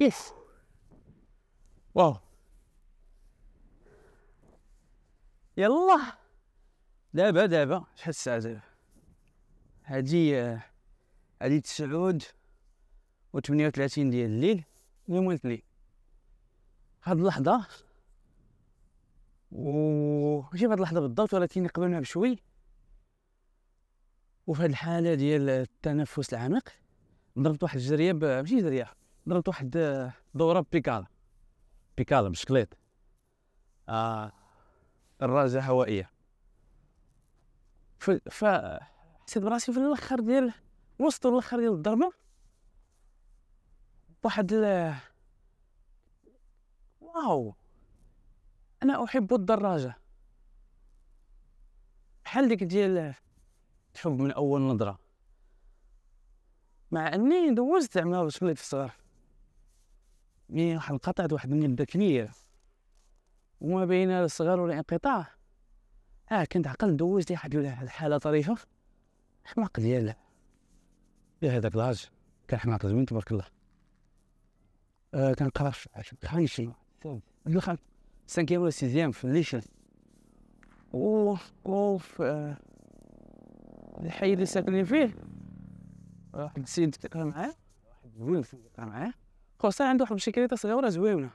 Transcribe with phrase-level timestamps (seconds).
[0.00, 0.32] يس
[1.94, 2.16] واو
[5.56, 6.00] يلا
[7.14, 7.84] دابا دابا.
[7.94, 8.60] شحال الساعة دابا؟
[9.84, 10.36] هادي
[11.42, 12.22] هادي تسعود
[13.32, 14.64] و 38 ديال الليل
[15.08, 15.62] يوم الاثنين
[17.04, 17.66] هاد اللحظة؟
[19.52, 22.38] و ماشي في هاد اللحظة بالضبط ولكن قبل ما بشوي
[24.46, 26.68] وفي هاد الحالة ديال التنفس العميق
[27.38, 28.12] ضربت واحد الجرية.
[28.12, 28.99] ماشي جرية.
[29.28, 31.06] ضربت واحد آه، دورة بيكالا.
[31.96, 32.78] بيكالا بشكليط
[33.88, 34.32] آه
[35.22, 36.10] الراجة هوائية.
[37.98, 38.10] ف...
[38.10, 38.44] ف
[39.26, 40.54] حسيت براسي في الآخر ديال
[40.98, 42.12] وسط الآخر ديال الضربة
[44.22, 44.94] واحد ال...
[47.00, 47.54] واو
[48.82, 49.96] أنا أحب الدراجة.
[52.24, 53.14] بحال ديك ديال
[53.94, 54.98] الحب من أول نظرة.
[56.90, 58.92] مع أني دوزت باش وليت في الصغر
[60.50, 62.30] مي واحد انقطعت واحد المدة كبيرة
[63.60, 65.26] وما بين الصغر والانقطاع
[66.32, 68.56] آه كنت عقل دوزت واحد الحالة طريفة.
[69.44, 70.14] حماق ديال
[71.42, 72.08] ديال هذاك الهاج
[72.48, 73.44] كان حماق زوين تبارك الله.
[75.14, 75.88] آه كنقرا في
[76.22, 76.62] الخامس
[77.46, 77.78] الخامس
[78.26, 79.60] سانكيام ولا سيزيام في الليشن
[80.92, 81.34] و
[81.98, 82.56] في آه،
[84.04, 85.14] الحي اللي ساكنين فيه.
[86.34, 87.54] واحد السيد كيقرا معاه.
[87.88, 89.12] واحد زوين كيقرا معاه.
[89.60, 91.30] خاصة عنده واحد البشكريطة صغيرة زوينة.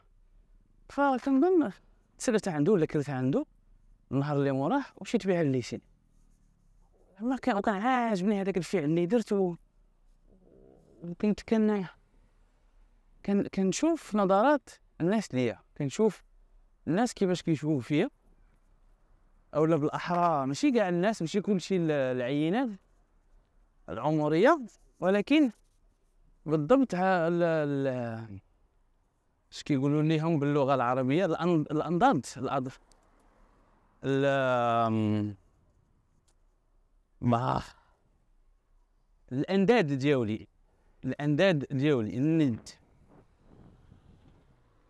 [0.90, 1.72] فكنظن
[2.18, 3.46] تسالت عنده ولا كلت عنده
[4.12, 5.82] النهار اللي موراه ومشيت بها الليسين.
[7.20, 9.58] ما كان كان عاجبني هذاك الفعل اللي درته.
[11.04, 11.86] وكنت كان
[13.24, 14.70] كان كنشوف نظرات
[15.02, 15.60] الناس ليا.
[15.78, 16.24] كنشوف
[16.88, 18.10] الناس كيفاش كيشوفوا فيا.
[19.56, 22.70] أولا بالاحرى ماشي كاع الناس ماشي كلشي العينات
[23.90, 24.62] العمرية
[25.00, 25.52] ولكن
[26.46, 26.94] بالضبط.
[29.52, 32.68] اش كيقولوا ليهم باللغة العربية؟ الانضاد الأض...
[34.04, 35.36] ال
[37.22, 37.62] ما
[39.32, 40.48] الأنداد ديالي
[41.06, 42.70] الأنداد ديالي الند.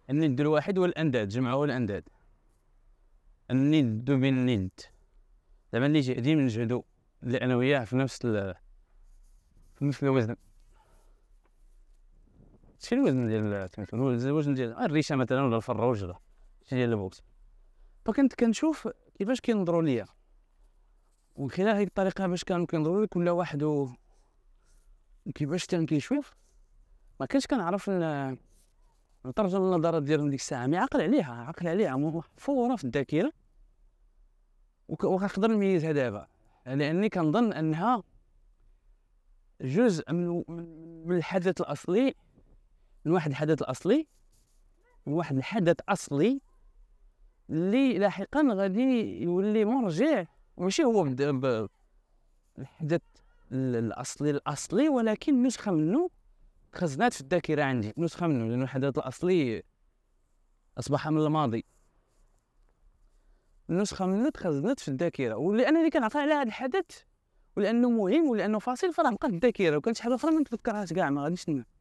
[0.09, 2.09] الند الواحد والأنداد جمعوا الانداد
[3.51, 4.71] الند بالند
[5.73, 6.81] زعما اللي جاهدين نجهدوا
[7.23, 8.55] اللي أنا وياه في نفس ال...
[9.75, 10.35] في نفس الوزن.
[12.79, 16.15] شنو الوزن ديال الوزن ديال الريشة مثلا ولا الفرة ولا شنو
[16.71, 17.21] ديال البوكس.
[18.05, 18.87] فكنت كنشوف
[19.17, 20.05] كيفاش كينظروا ليا.
[21.35, 23.89] ومن خلال هذه الطريقة باش كانوا كينظروا لي كل واحد و
[25.35, 26.35] كيفاش كان كيشوف.
[27.19, 27.89] ما كانش كنعرف
[29.25, 33.31] نترجم النظرات ديالهم ديك الساعة مي عقل عليها عقل عليها مفوره في الذاكرة.
[34.87, 36.27] وكنقدر نميزها دابا.
[36.65, 38.03] لأني كنظن أنها
[39.61, 40.43] جزء من
[41.07, 42.15] من الحدث الأصلي
[43.05, 44.07] من واحد الحدث الأصلي
[45.05, 46.41] من واحد الحدث أصلي
[47.49, 50.25] اللي لاحقا غادي يولي مرجع.
[50.57, 51.03] ماشي هو
[52.59, 53.01] الحدث
[53.51, 56.09] الأصلي الأصلي ولكن نسخة منه
[56.75, 57.93] خزنات في الذاكرة عندي.
[57.97, 59.63] نسخة منه لأنه الحدث الأصلي
[60.79, 61.65] أصبح من الماضي.
[63.69, 67.01] النسخه منه تخزنت في الذاكرة ولأنني كنعقل على هذا الحدث
[67.57, 71.09] ولأنه مهم ولأنه فاصل فراه بقى في الذاكرة وكانت شي حاجة أخرى ما نتذكرهاش كاع
[71.09, 71.74] ما غاديش الناس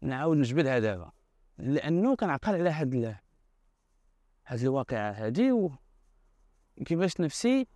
[0.00, 1.12] نعاود نجبدها دابا.
[1.58, 3.16] لأنه كنعقل على هاد
[4.46, 5.70] هاد الواقعة هادي
[6.76, 7.66] وكيفاش نفسي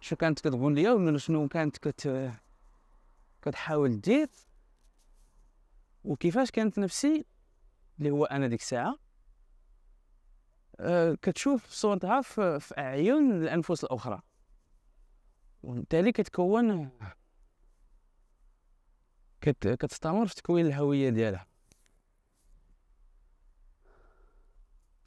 [0.00, 2.32] شو كانت كتقول لي ولا شنو كانت كت
[3.42, 4.28] كتحاول دير
[6.04, 7.24] وكيفاش كانت نفسي
[7.98, 8.98] اللي هو أنا ديك الساعة.
[10.80, 14.20] أه كتشوف صورتها في أعين الأنفس الأخرى.
[15.62, 16.90] وبالتالي كتكون
[19.40, 19.68] كت...
[19.68, 21.46] كتستمر في تكوين الهوية ديالها.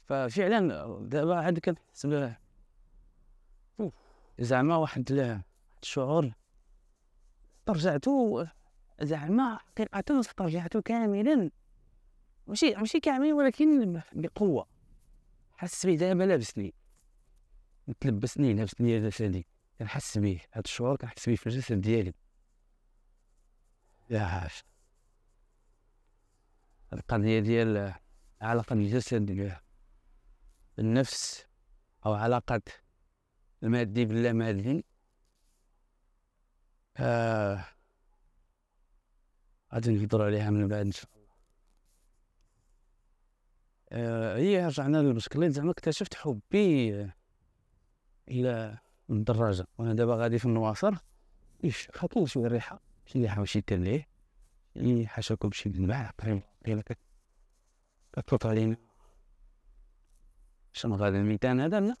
[0.04, 2.06] ففعلا دابا عاد كنحس
[4.38, 5.04] زعما واحد
[5.82, 6.32] الشعور
[7.60, 8.44] استرجعتو
[9.02, 11.50] زعما حقيقة استرجعتو كاملا.
[12.46, 14.66] ماشي ماشي كامل ولكن بقوة.
[15.56, 16.74] حس بيه دابا لابسني.
[17.88, 19.46] متلبسني لابسني جسدي
[19.78, 20.38] كنحس بيه.
[20.52, 22.12] هاد الشعور كنحس بيه في الجسد ديالي.
[24.12, 24.48] يا
[26.92, 27.94] القضية ديال
[28.40, 29.58] علاقة الجسد
[30.76, 31.46] بالنفس
[32.06, 32.62] أو علاقة
[33.62, 34.84] المادي باللامادي
[36.96, 37.64] آه
[39.74, 41.32] غادي نهضروا عليها من بعد إن شاء الله.
[43.92, 47.10] آه هي رجعنا للبسكليت زعما اكتشفت حبي
[48.28, 48.78] إلى
[49.10, 50.94] الدراجه وأنا دابا غادي في النواصر.
[51.64, 52.91] إيش؟ خاطر شوية الريحة.
[53.06, 54.08] شي ماشي ليه
[54.76, 56.10] إيه حاشاكم شي البارح
[56.66, 56.82] قيل
[58.12, 58.76] كتفوت علينا
[60.72, 61.96] شنو غادي الميدان هذا لا.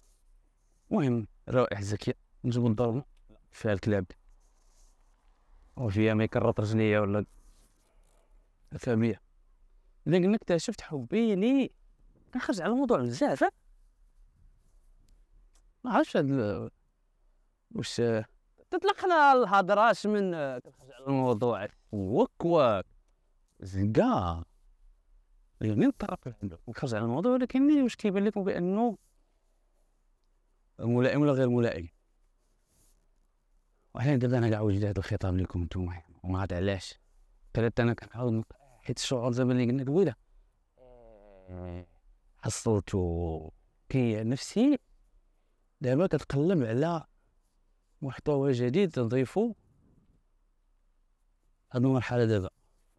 [0.90, 2.14] المهم روائح زكية
[2.44, 3.02] نجيبو نضربو
[3.52, 4.06] فيها الكلاب.
[5.76, 7.26] وفيها ما يكرط رجليا ولا
[8.78, 9.22] فهمية
[10.06, 11.70] إذا اكتشفت حبي لي
[12.34, 13.44] كنخرج على الموضوع بزاف
[15.84, 16.70] ما عرفتش هاد
[17.70, 18.02] واش
[18.72, 21.68] تطلقنا الهضراش من كنخرج على الموضوع.
[21.92, 22.86] وك وك.
[23.60, 24.44] زكا
[25.60, 26.28] يعني الطرف
[26.68, 28.98] نخرج على الموضوع ولكن واش كيبان لكم بأنه
[30.78, 31.88] ملائم ولا غير ملائم؟
[33.94, 36.02] وحنا دابا أنا كاع وجدت هذا الخطاب لكم نتوما.
[36.22, 36.98] وما عاد علاش؟
[37.56, 38.44] قلت أنا كنعاود
[38.80, 40.14] حيت الشعور زعما اللي قلنا قبيلة.
[42.38, 43.50] حصلتو
[43.88, 44.78] كي نفسي
[45.80, 47.04] دابا كتقلب على
[48.02, 49.54] محتوى جديد تضيفو
[51.72, 52.50] هاد المرحلة دابا.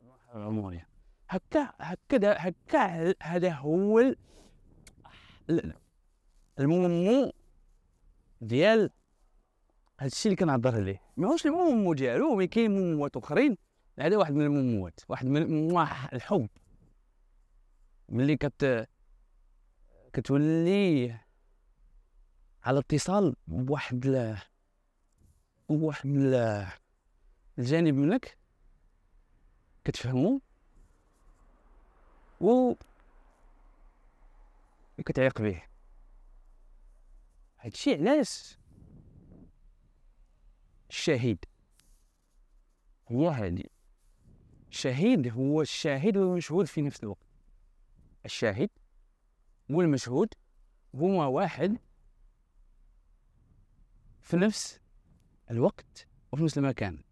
[0.01, 0.87] المرحلة العمرية
[1.29, 4.15] هكا هكا هكا هذا هو
[6.59, 7.31] المنمو
[8.41, 8.89] ديال
[9.99, 11.01] هادشي اللي كنهضر عليه.
[11.17, 13.57] ماهوش المنمو ديالو مي كاين منموات أخرين.
[13.99, 15.77] هذا واحد من المنموات واحد من
[16.13, 16.49] الحب.
[18.09, 18.87] ملي كت
[20.13, 21.19] كتولي
[22.63, 23.99] على اتصال بواحد
[25.69, 26.65] ل...
[27.59, 28.37] الجانب منك
[29.85, 30.41] كتفهمو
[32.41, 32.73] و
[35.05, 35.63] كتعيق به
[37.59, 38.57] هادشي علاش
[40.89, 41.45] الشهيد
[43.11, 43.69] هو هادي.
[44.71, 47.25] الشهيد هو الشاهد والمشهود في نفس الوقت.
[48.25, 48.69] الشاهد
[49.69, 50.33] والمشهود
[50.93, 51.77] هما واحد
[54.21, 54.79] في نفس
[55.53, 57.03] الوقت وفي نفس المكان.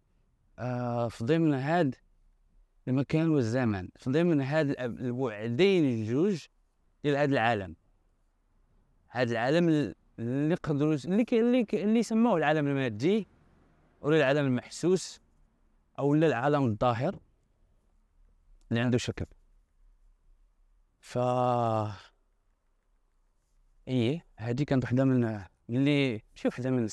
[0.59, 1.91] آه في ضمن هذا
[2.87, 6.45] المكان والزمان في ضمن هذا البعدين الجوج
[7.03, 7.75] ديال هذا العالم.
[9.07, 13.27] هذا العالم اللي نقدروا اللي اللي اللي سموه العالم المادي
[14.01, 15.21] ولا العالم المحسوس
[15.99, 17.19] أو لا العالم الظاهر
[18.71, 19.25] اللي عنده شكل.
[20.99, 21.17] ف
[23.87, 26.87] إيه هذه كانت وحدة من اللي ماشي وحده من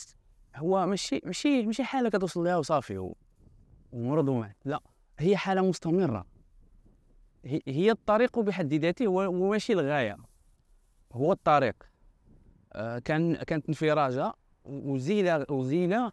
[0.56, 3.12] هو ماشي ماشي ماشي حاله كتوصل لها وصافي
[3.92, 4.80] ومرض لا
[5.18, 6.26] هي حالة مستمرة.
[7.44, 10.16] هي الطريق بحد ذاته هو ماشي الغايه
[11.12, 11.74] هو الطريق.
[12.72, 14.32] آه كان كانت انفراجة
[14.64, 16.10] وزيل وزيل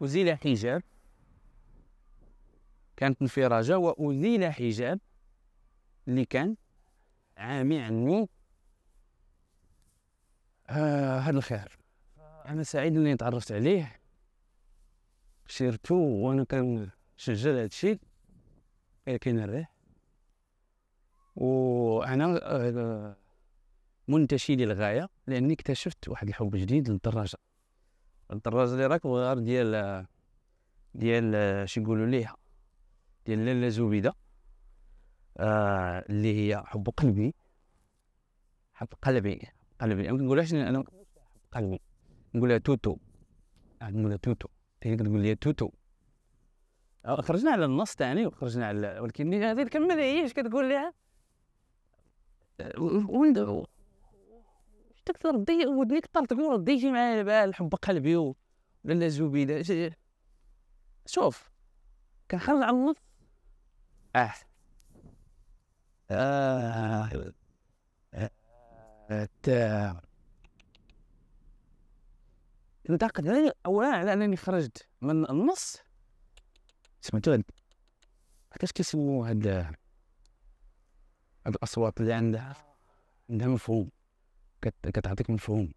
[0.00, 0.82] وزيل حجاب.
[2.96, 5.00] كانت انفراجة وازيل حجاب
[6.08, 6.56] اللي كان
[7.36, 8.28] عامي عني
[10.68, 11.79] آه هذا الخير
[12.50, 14.00] أنا سعيد إني تعرفت عليه.
[15.46, 17.98] سيرتو وأنا كنشجع هذا الشيء.
[19.20, 19.72] كاين الريح.
[21.36, 23.16] وأنا آه،
[24.08, 27.38] منتشي للغاية لأني اكتشفت واحد الحب جديد للدراجة.
[28.32, 30.06] الدراجة اللي راك غير ديال
[30.94, 32.36] ديال شي يقولوا ليها
[33.26, 34.14] ديال لاله زبيدة.
[35.36, 37.34] آه اللي هي حب قلبي.
[38.74, 39.48] حب قلبي
[39.80, 40.12] قلبي.
[40.12, 41.06] ما كنقولهاش أنا حب
[41.52, 41.89] قلبي.
[42.34, 42.96] نقولها توتو.
[43.82, 44.48] نقولها توتو.
[44.80, 45.70] تاني كتقول لي توتو.
[47.06, 50.92] خرجنا على النص تاني وخرجنا على ولكن هذه الكلمة هي اش كتقول لها
[53.08, 53.64] وين
[55.04, 58.34] تكثر ردي ودني كثر تقول رديتي معايا بال الحب قلبي
[58.84, 59.92] ولا زبيده
[61.06, 61.50] شوف
[62.30, 62.96] كنخرج على النص.
[64.16, 64.32] آه.
[66.10, 67.32] آه.
[69.48, 70.02] آه.
[72.90, 75.76] نعتقد اولا على أنني خرجت من النص.
[77.00, 77.44] سمعتو هاد
[78.52, 79.76] كيفاش كيسمو هاد هاد
[81.46, 82.56] الأصوات اللي عندها؟
[83.30, 83.90] عندها مفهوم.
[84.62, 84.74] كت...
[84.88, 85.72] كتعطيك مفهوم.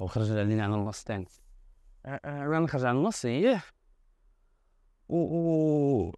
[0.00, 1.26] أو خرج علينا على النص تاني
[2.04, 3.62] أنا نخرج على النص إيه.
[5.08, 6.12] و, و...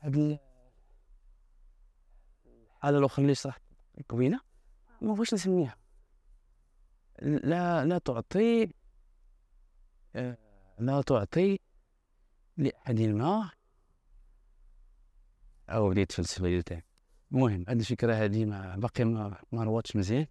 [0.00, 0.38] هاد
[2.76, 3.60] الحالة الأخرى اللي صراحة
[4.06, 4.40] كوينة؟
[5.00, 5.79] ما بغيتش نسميها.
[7.20, 8.72] لا لا تعطي
[10.16, 10.38] آه،
[10.78, 11.58] لا تعطي
[12.56, 13.50] لأحد ما
[15.68, 16.84] أو بديت فلسفة تاني
[17.32, 20.26] المهم هاد الفكرة هادي ما باقي ما ما رواتش مزيان.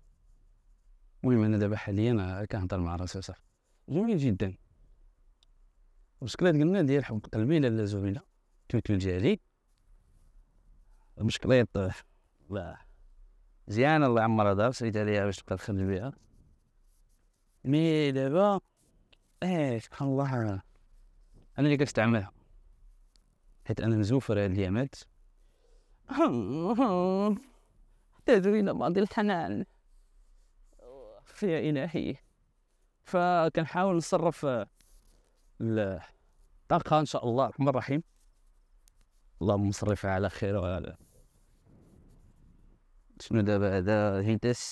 [1.24, 3.42] المهم أنا دابا حاليا كنهضر مع راسي صافي.
[3.90, 4.56] جميل جدا.
[6.22, 8.22] المشكلة قلنا ديال حب قلبي لالا زميلة
[8.70, 9.40] تويت الجالي
[11.18, 11.68] المشكلة
[12.50, 12.78] لا
[13.68, 16.14] مزيان الله يعمرها دار سيت عليها باش تبقى تخدم بها.
[17.64, 18.60] مي دابا
[19.44, 20.36] إيه سبحان الله.
[20.36, 20.62] أنا
[21.58, 22.32] اللي كنستعملها
[23.68, 24.96] حيت أنا مزوفر هاد الايامات
[28.14, 29.66] احتاج إلى بعض الحنان.
[31.44, 32.16] يا إلهي.
[33.04, 34.48] فكنحاول نصرف
[35.62, 38.04] الطاقة إن شاء الله الرحمن الرحيم.
[39.42, 40.98] اللهم مصرفها على خير وعلى.
[43.20, 44.20] شنو دابا؟ هذا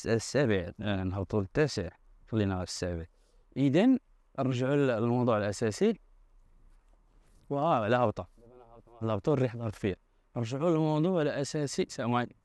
[0.06, 0.72] السابع.
[0.82, 1.90] آه، نهبطو للتاسع
[2.28, 3.06] خلينا على السابع
[3.58, 3.98] اذا
[4.40, 6.00] نرجعوا للموضوع الأساسي.
[7.50, 8.28] وآه على هبطه
[9.02, 9.96] هبطوا الريح ضرب فيها.
[10.38, 11.86] نرجعوا للموضوع الأساسي.
[11.90, 12.36] سامعني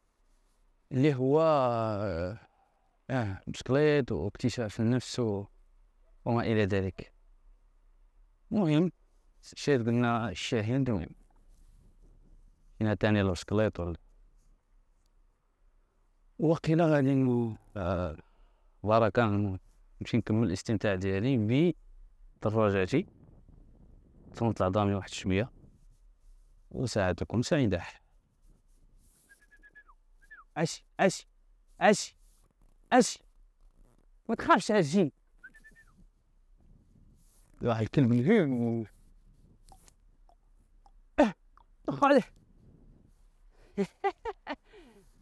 [0.93, 1.41] اللي هو
[3.11, 5.19] آه بسكليت واكتشاف النفس.
[6.25, 7.13] وما إلى ذلك.
[8.53, 8.93] المهم
[9.53, 10.89] الشيء قلنا الشاهد.
[10.89, 11.11] المهم
[12.81, 13.97] هنا تاني البسكليت ولا
[16.39, 18.17] وقيلا غادي آه
[18.83, 19.59] بركة
[20.03, 21.75] نمشي نكمل الاستمتاع ديالي
[22.43, 23.07] بدراجاتي.
[24.35, 25.51] تنطلع ضامي واحد شوية
[26.71, 27.83] وساعدكم سعيدة.
[30.57, 31.27] اش اش
[31.81, 32.15] اش
[32.93, 33.19] اش
[34.29, 35.13] ما تخافش أجي
[37.63, 38.87] واحد الكلب الهيم
[41.21, 41.35] أه
[41.87, 42.23] طخ عليه.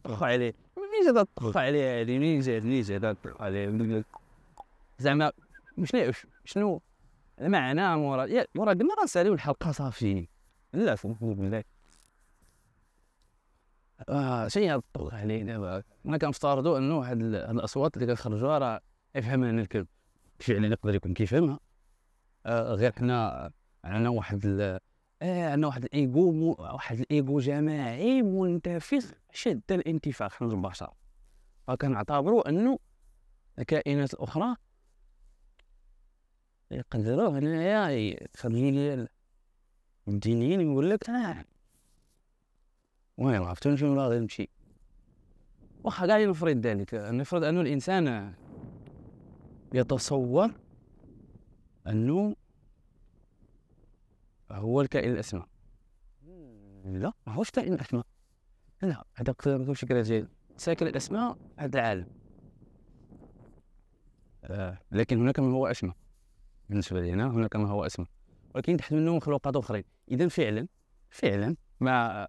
[0.04, 0.54] طخ عليه.
[0.76, 4.04] منين جات طخ عليه هادي منين جات منين جات طخ عليه.
[5.00, 5.32] زعما
[5.84, 6.12] شنو
[6.44, 6.82] شنو؟
[7.40, 10.28] المعنى مورا مورا قلنا غنساليو الحلقة صافي.
[10.72, 11.64] لا فهمتني بالله
[14.08, 18.80] آه شي الطلع عليه دابا ما كنفترضوا إنه واحد الأصوات اللي كتخرجوها راه
[19.14, 19.86] يفهمها الكلب
[20.40, 21.60] فعلا يقدر يكون كيفهمها
[22.46, 23.50] آه غير حنا
[23.84, 24.46] عندنا واحد
[25.22, 30.92] آه عندنا واحد الإيجو واحد الإيجو جماعي منتفخ شد الانتفاخ من البشر.
[31.66, 32.78] فكنعتبروا إنه
[33.58, 34.56] الكائنات الاخرى
[36.70, 39.08] يقدروا هنايا تخلي
[40.08, 41.44] الدينيين يقول لك آه.
[43.18, 44.48] المهم عرفتوا فين غادي نمشي؟
[45.84, 46.94] واخا كاع نفرض ذلك.
[46.94, 48.34] نفرض أن الإنسان
[49.74, 50.50] يتصور
[51.86, 52.36] أنه
[54.50, 55.46] هو الكائن الأسمى.
[56.84, 58.02] لا ما هوش كائن الأسمى.
[58.82, 60.28] لا هذا ما فكرة جيد.
[60.56, 62.06] ساكن الأسمى هذا العالم.
[64.44, 64.78] آه.
[64.92, 65.92] لكن هناك من هو أسمى.
[66.70, 68.06] بالنسبة لي أنا هناك من هو أسمى
[68.54, 69.84] ولكن تحت منه مخلوقات أخرين.
[70.10, 70.68] إذا فعلا
[71.10, 72.28] فعلا مع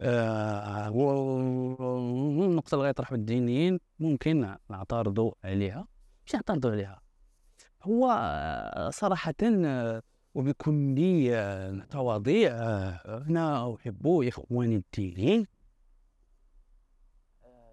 [0.00, 0.88] آه
[2.44, 5.88] النقطة اللي غيطرحوا الدينيين ممكن نعترضوا عليها.
[6.26, 7.00] مش نعترضوا عليها.
[7.82, 9.34] هو صراحة
[10.34, 10.94] وبكل
[11.90, 12.52] تواضيع
[13.04, 15.46] أنا أحب إخواني الدينيين.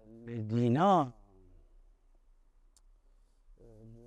[0.06, 0.76] الذين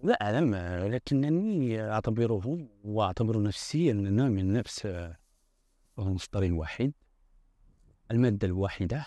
[0.03, 0.55] لا أعلم
[0.95, 4.87] لكنني أعتبرهم وأعتبر نفسي أننا من نفس
[5.99, 6.93] المصدر واحد
[8.11, 9.05] المادة الواحدة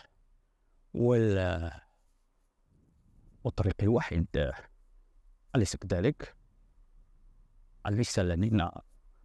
[0.95, 1.71] وال
[3.45, 4.53] والطريق الواحد
[5.57, 6.37] أليس كذلك؟
[7.87, 8.83] أليس لدينا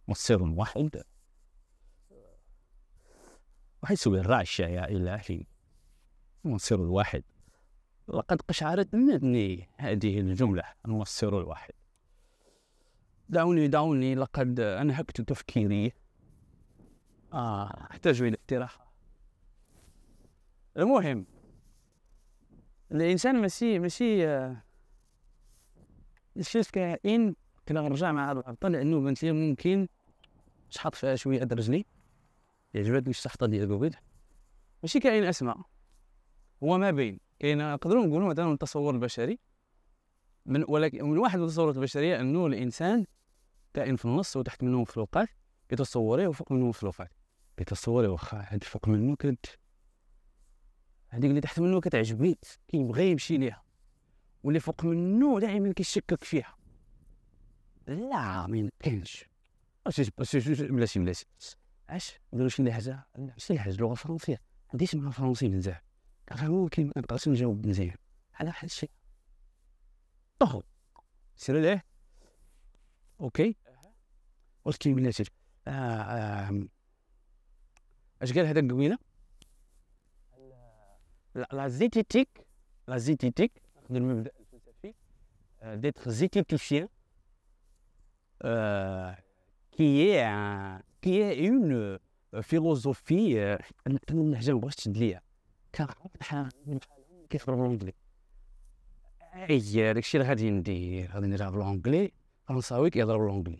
[0.08, 1.02] مصير واحد؟
[3.82, 5.46] وحيث الرعشة يا إلهي
[6.44, 7.22] المصير الواحد
[8.08, 11.72] لقد قشعرت مني هذه الجملة المصير الواحد.
[13.28, 15.92] دعوني دعوني لقد أنهكت تفكيري.
[17.32, 18.92] آه أحتاج إلى استراحة
[20.76, 21.26] المهم
[22.92, 24.26] الإنسان ماشي ماشي
[26.36, 27.34] ماشي كائن
[27.68, 29.88] كنا نرجع مع هذا الهبطه لأنه بانت لي ممكن
[30.70, 31.84] شحط فيها شوية د رجلي.
[32.74, 33.94] عجبتني الشحطة ديال كوفيد
[34.82, 35.54] ماشي كائن اسمى
[36.62, 37.25] هو ما بين.
[37.38, 39.38] كاين نقدروا نقولوا مثلا التصور البشري.
[40.46, 43.06] من ولكن من واحد التصورات البشرية أنه الإنسان
[43.74, 45.28] كائن في النص وتحت منه مخلوقات
[45.68, 47.10] كيتصوريه وفوق منه مخلوقات.
[47.56, 49.46] كيتصوري واخا هاد فوق منه كنت
[51.08, 52.38] هذيك اللي تحت منه كتعجبني
[52.68, 53.62] كيبغي يمشي ليها.
[54.42, 56.56] واللي فوق منه دائما كيشكك فيها.
[57.86, 59.24] لا ما يمكنش.
[59.86, 61.26] بلاتي بلاتي.
[61.90, 64.40] أش؟ نديرو شي حاجة شي حاجة لغة فرنسية.
[64.72, 65.85] عنديش مع فرنسي بزاف.
[66.32, 67.96] ممكن ما نقدرش نجاوب مزيان.
[68.34, 68.90] على واحد الشيء.
[70.38, 70.62] طهو.
[71.36, 71.84] سير ليه
[73.20, 73.56] أوكي.
[74.80, 75.24] كاين بلاتي
[78.22, 78.98] اش قال هذاك قبيله
[81.50, 82.36] la zététique,
[82.88, 86.88] la zététique, euh, d'être zététicien,
[88.44, 89.12] euh,
[89.70, 91.98] qui est un, qui est une
[92.42, 93.36] philosophie
[94.10, 95.20] نحجه ما بغيتش تشد ليا
[97.29, 97.93] كيهضروا بالانجلي
[99.33, 102.11] اي داكشي اللي غادي ندير غادي نديرها بالانجلي
[102.47, 103.59] فرنساوي كيهضر بالانجلي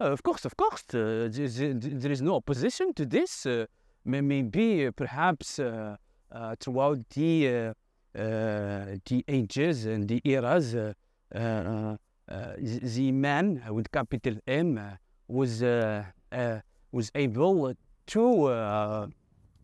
[0.00, 3.32] of course, of course, uh, there, there- there is no opposition to this.
[3.46, 3.66] Uh,
[4.04, 5.96] may- maybe uh, perhaps uh,
[6.30, 7.74] uh, throughout the uh,
[8.18, 10.92] uh, the ages and the eras, uh,
[11.34, 11.96] uh, uh,
[12.28, 14.84] uh, the the man with capital M uh,
[15.38, 16.60] was uh, uh,
[16.96, 17.74] was able
[18.07, 19.07] to uh,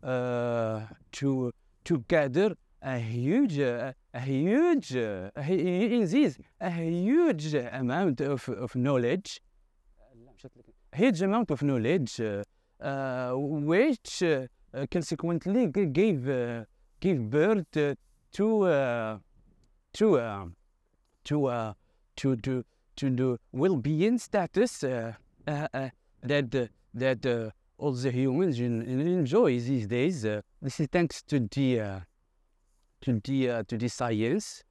[0.04, 0.82] uh,
[1.12, 1.52] to
[1.84, 9.42] to gather a huge a huge in this a huge amount of, of knowledge
[10.94, 14.48] huge amount of knowledge uh, which uh,
[14.90, 16.64] consequently gave uh,
[17.00, 17.66] gave birth
[18.32, 19.20] to
[19.94, 20.10] to
[21.30, 21.74] to uh,
[22.16, 22.64] to to
[22.96, 25.14] to the well-being status uh,
[25.48, 25.90] uh,
[26.22, 30.26] that that all the humans en- en- enjoy these days.
[30.26, 32.00] Uh, this is thanks to the uh,
[33.02, 34.64] to the uh, to the science,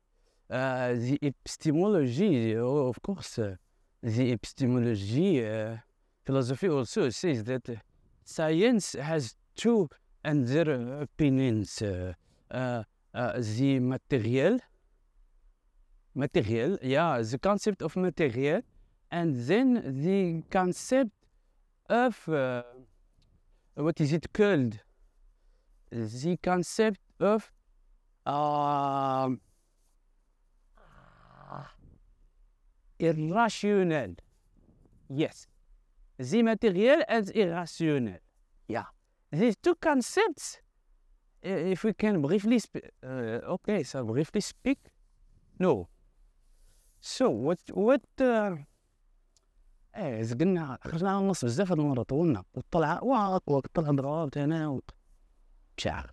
[0.51, 3.39] uh, the epistemology, of course.
[3.39, 3.57] Uh,
[4.03, 5.77] the epistemology uh,
[6.25, 7.65] philosophy also says that
[8.25, 9.89] science has two
[10.23, 11.83] opinions.
[11.83, 12.13] Uh,
[12.51, 12.83] uh,
[13.15, 14.59] uh, the material,
[16.15, 18.61] material, yeah, the concept of material,
[19.11, 21.11] and then the concept
[21.89, 22.63] of uh,
[23.79, 24.81] what is it called?
[25.91, 27.51] The concept of
[28.27, 29.41] um,
[32.99, 34.15] irrational.
[35.09, 35.47] Yes.
[36.19, 38.19] The material and irrational.
[38.67, 38.85] Yeah.
[39.31, 40.59] These two concepts,
[41.43, 42.61] if we can briefly
[43.05, 43.07] uh,
[43.55, 44.79] okay, so briefly speak,
[45.59, 45.89] no.
[47.01, 48.57] So what what uh,
[49.99, 54.81] إيه زقنا خرجنا على النص بزاف هاد المرة طولنا والطلعة واق الطلعة ضربت أنا و-
[55.77, 56.11] مش عارف.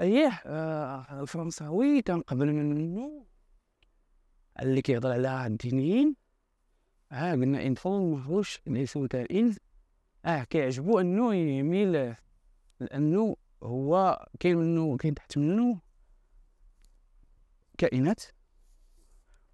[0.00, 3.26] إيه آه الفرنساوي كان قبل منه
[4.62, 6.16] اللي كيهضر على الدينيين.
[7.12, 9.56] آه قلنا انفون ماهوش ليسوا كائن
[10.24, 12.14] آه كيعجبو انه يميل
[12.80, 15.80] لأنه هو كاين منه كاين تحت منه
[17.78, 18.22] كائنات.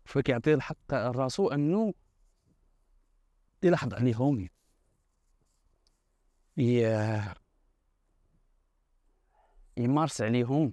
[0.05, 1.95] فكيعطي الحق راسو انه
[3.62, 4.48] يلاحظ عليهم
[9.77, 10.70] يمارس عليهم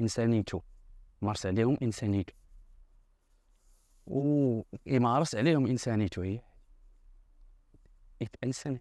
[0.00, 0.62] انسانيته
[1.22, 2.32] يمارس عليهم انسانيته
[4.06, 6.40] ويمارس عليهم انسانيته هي
[8.20, 8.78] يتأنسن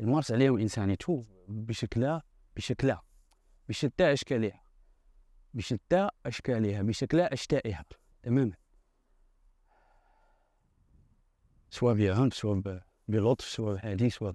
[0.00, 2.20] يمارس عليهم انسانيته بشكل
[2.56, 2.96] بشكل
[3.68, 4.62] بشتى اشكالها
[5.54, 7.84] بشتى اشكالها بشكل أشتائها.
[8.22, 8.56] تماما
[11.70, 14.34] سواء بعنف سواء بلطف سواء بهادي سواء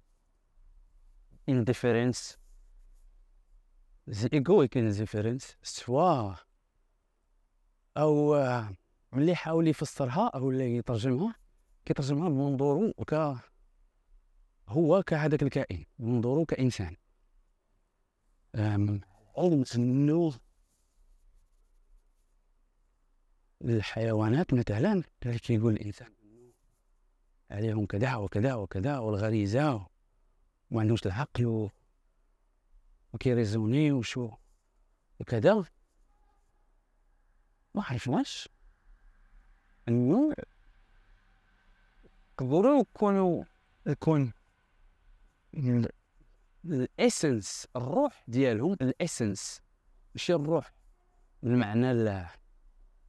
[1.51, 2.37] indifference
[4.09, 6.39] the egoic indifference سواء
[7.97, 8.35] أو
[9.13, 11.35] ملي حاول يفسرها أو اللي يترجمها
[11.85, 13.41] كيترجمها بمنظوره ك
[14.67, 16.95] هو كهذاك الكائن بمنظوره كانسان
[18.55, 19.01] علم
[19.75, 20.33] انه
[23.61, 26.20] الحيوانات مثلا كيقول الانسان
[27.51, 29.87] عليهم كذا وكذا وكذا والغريزة
[30.71, 31.69] وما عندهمش العقل و...
[33.13, 34.31] وكي raisonner وشو
[35.19, 35.65] وكذا.
[37.75, 38.49] ما عرفناش
[39.87, 40.33] انه
[42.33, 43.43] يقدروا يكونوا
[43.87, 44.33] يكون
[45.53, 45.89] ال-
[46.65, 49.61] l'essence الروح ديالهم l'essence
[50.15, 50.73] ماشي الروح
[51.43, 52.27] بالمعنى ال-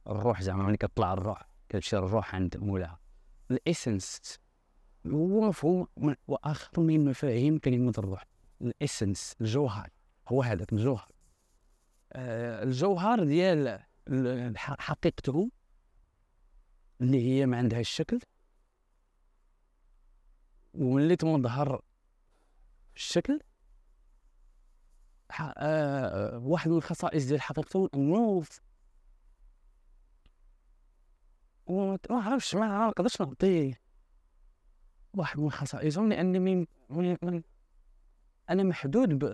[0.07, 2.99] الروح زعما ملي كطلع الروح كتمشي الروح عند مولاها.
[3.51, 4.39] الاسنس
[5.07, 5.87] هو مفهوم
[6.27, 8.25] واخر من مفاهيم كلمة الروح.
[8.61, 9.89] الاسنس الجوهر.
[10.27, 11.11] هو هذاك الجوهر.
[12.13, 13.83] آه الجوهر ديال
[14.57, 15.49] حقيقته
[17.01, 18.19] اللي هي ما عندها الشكل.
[20.73, 21.81] وملي تظهر
[22.95, 23.39] الشكل.
[25.39, 28.43] آه واحد من الخصائص ديال حقيقته انه
[31.65, 33.75] وما ما عرفتش ما نقدرش نعطي
[35.13, 36.09] واحد من خصائصهم
[36.89, 37.43] من
[38.49, 39.33] أنا محدود ب...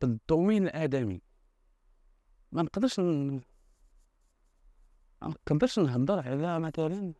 [0.00, 1.22] بالدومين الآدمي.
[2.52, 3.40] ما نقدرش ن...
[5.22, 7.14] ما نقدرش نهضر على مثلا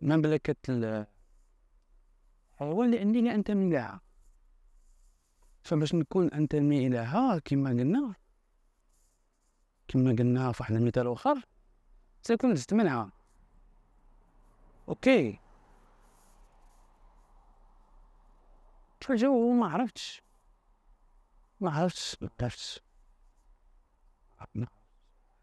[0.00, 1.06] مملكة ال-
[2.52, 4.00] الحيوان لأني لا أنتمي لها
[5.62, 8.14] فباش نكون أنتمي إليها كما قلنا
[9.88, 11.44] كما قلنا في واحد المثال آخر.
[12.22, 13.10] سيكون جزء منها
[14.88, 15.40] أوكي
[19.00, 20.22] فالجو ما عرفتش
[21.60, 22.80] ما عرفتش ما عرفتش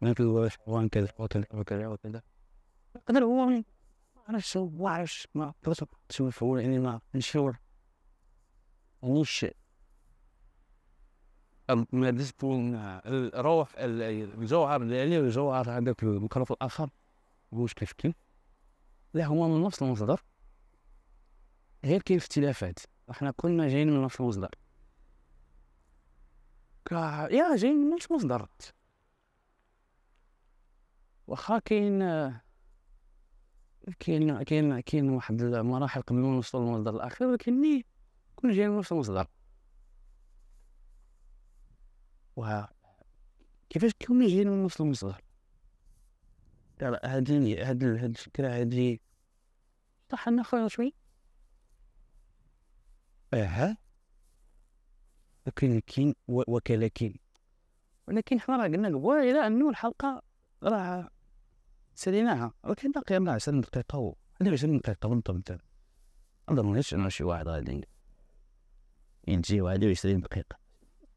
[0.00, 2.22] ما هو حيوان كذا وكذا وكذا وكذا
[2.96, 3.46] يقدر هو
[4.28, 5.54] ما شو ما أعرفش ما
[6.10, 7.58] شو نفول يعني ما نشور
[9.02, 9.50] نيش ما
[11.68, 12.74] تكون
[13.06, 16.90] الروح الجوهر اللي والجوهر هذاك المكرف الآخر
[17.52, 18.14] واش كيف كيف
[19.14, 20.22] لا هما من نفس المصدر.
[21.84, 22.78] غير كاين اختلافات.
[23.10, 24.50] إحنا كلنا جايين من نفس المصدر.
[26.84, 28.48] كا يا جايين من نفس المصدر.
[31.26, 31.98] واخا كاين
[34.00, 37.86] كاين كاين كاين واحد المراحل قبل ما نوصل للمصدر الاخير ولكني
[38.36, 39.26] كنا جايين من نفس المصدر.
[42.38, 42.64] و
[43.70, 45.22] كيفاش كنا جايين من نفس المصدر
[46.82, 49.00] هادي هاد هاد الفكرة هادي.
[50.12, 50.94] صح ناخذ شوي.
[53.34, 53.76] أها.
[55.46, 57.14] لكن كاين وكلكن
[58.08, 60.22] ولكن حنا راه قلنا قبيله أنه الحلقة
[60.62, 61.10] راه
[61.94, 65.50] ساليناها ولكن باقي راه 20 دقيقة و 20 دقيقة بالضبط
[66.48, 67.88] ما نظنش إنه شي واحد غادي
[69.28, 70.58] يجي واحد وعشرين دقيقة.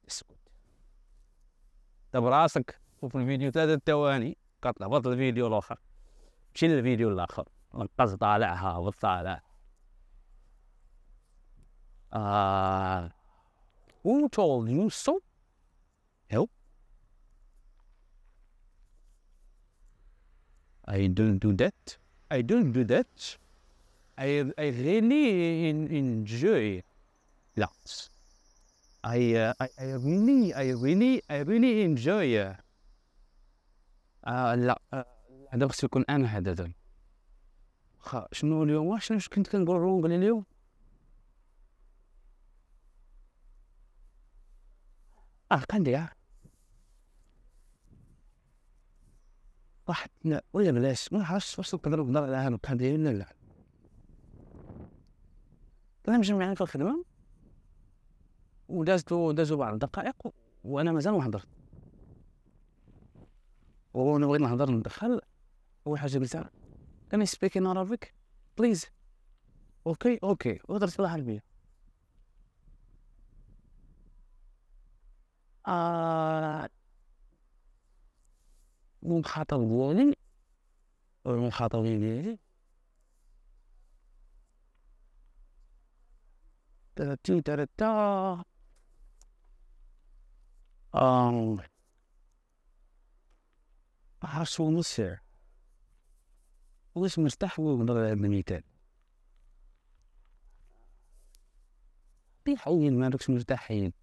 [0.09, 0.40] اسكت
[2.13, 5.79] دابا راسك شوف الفيديو ثلاثة ثواني هبط الفيديو الآخر.
[6.55, 9.41] مشي للفيديو الآخر نقص طالعها هبط طالع
[12.13, 13.11] آه.
[14.03, 15.13] Who told you so?
[16.27, 16.49] Help.
[20.87, 21.97] I don't do that.
[22.31, 23.37] I don't do that.
[24.17, 26.83] I I really enjoy.
[27.55, 28.10] That
[29.03, 32.61] I uh, I I really I really I really enjoy uh,
[34.25, 35.05] آه لا آه
[35.49, 36.71] هذا خصو يكون أنا هذا
[37.99, 40.45] خا شنو اليوم؟ واش شنو كنت كنقول قال اليوم.
[45.51, 46.05] آه قندي
[49.87, 51.13] واحد لا ولا بلاش.
[51.13, 53.35] ما عرفتش واش نقدر نهضر على هاد القضية ولا لا
[56.05, 57.10] كنا مجمعين في الخدمة.
[58.71, 60.15] ودازتو دازو بعض الدقائق
[60.63, 61.47] وأنا مازال ما هضرت
[63.93, 65.21] وأنا بغيت نهضر ندخل
[65.87, 66.51] أول حاجة قلتها
[67.09, 68.13] can speak in Arabic
[68.57, 68.85] please
[69.87, 71.43] okay okay وهضرت بالعربيه عربيه
[75.67, 76.69] آه
[79.03, 80.15] المخاطب ديالي
[81.25, 82.39] المخاطبين ديالي
[86.95, 88.50] تلاتين تلاتة.
[90.95, 91.57] آه
[94.23, 95.21] عرفت شو نصير
[96.95, 98.63] واش مرتاح ونهضر على هذا المثال
[102.57, 103.93] حين ما راكش مرتاحين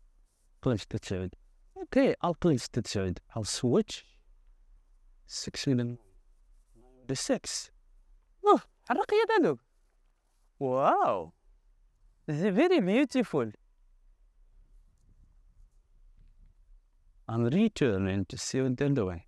[0.63, 1.35] قلت تتسعد
[1.77, 4.05] أوكي please تتسعد I'll switch.
[5.27, 5.99] Six in
[7.09, 7.71] the six.
[8.45, 9.61] اوه الرقية هذوك
[10.61, 11.33] واو
[12.31, 13.53] very beautiful.
[17.31, 19.23] I'm returning to see what they're doing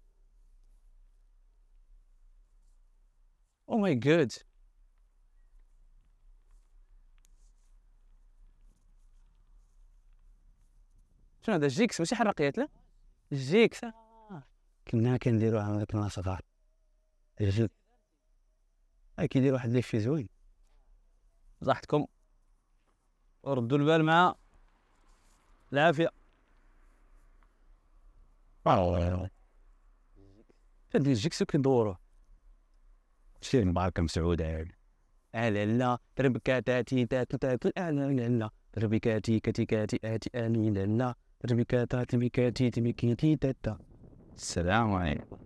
[3.73, 4.33] Oh my god.
[11.43, 12.69] شنو هذا جيكس؟ ماشي حرقيات لا
[13.33, 13.81] جيكس.
[14.89, 16.41] كنا كنديروها ملي كنا صغار
[19.19, 20.29] هاي كيدير واحد لي في زوين.
[21.63, 22.07] صحتكم.
[23.45, 24.35] ردوا البال مع
[28.67, 29.31] العافية
[30.95, 31.99] هاد الجيكس كندوروه
[33.41, 34.75] شتي مبارك مسعود يعني
[35.35, 37.73] لا لا تربكاتاتي تاتي تاتي
[38.29, 43.79] لا تربكاتي كاتي كاتي اتي اني لا تربكاتاتي بكاتي تبكيتي تاتا
[44.37, 45.37] السلام عليكم